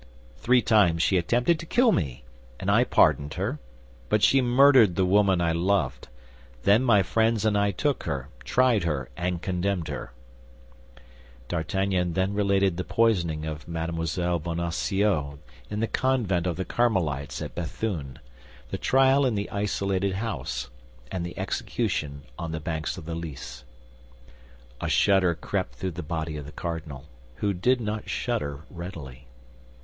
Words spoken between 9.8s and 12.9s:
her." D'Artagnan then related the